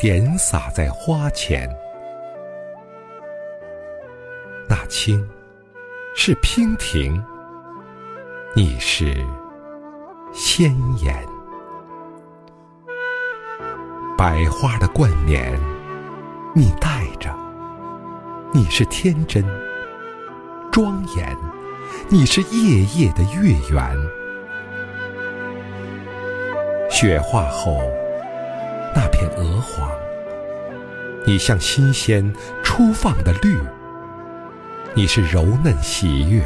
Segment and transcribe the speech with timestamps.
[0.00, 1.68] 点洒在花前，
[4.66, 5.28] 那青
[6.16, 7.22] 是娉婷，
[8.56, 9.14] 你是
[10.32, 11.14] 鲜艳。
[14.16, 15.60] 百花的冠冕，
[16.54, 17.30] 你戴着，
[18.54, 19.44] 你是天真
[20.72, 21.36] 庄严，
[22.08, 23.94] 你是夜夜的月圆。
[26.90, 27.82] 雪化后。
[28.94, 29.88] 那片鹅黄，
[31.24, 33.56] 你像新鲜初放的绿；
[34.94, 36.42] 你是柔嫩喜悦，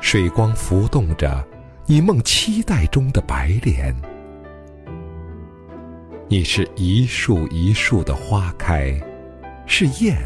[0.00, 1.44] 水光浮动着
[1.84, 3.94] 你梦期待中的白莲；
[6.28, 8.98] 你是一树一树的花开，
[9.66, 10.16] 是燕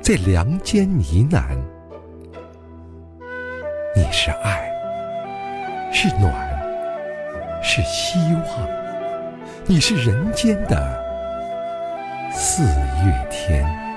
[0.00, 1.56] 在梁间呢喃；
[3.94, 4.68] 你是爱，
[5.92, 6.32] 是暖，
[7.62, 8.79] 是希望。
[9.70, 11.00] 你是人间的
[12.32, 13.89] 四月天。